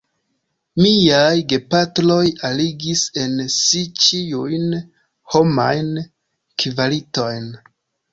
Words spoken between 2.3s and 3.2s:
arigis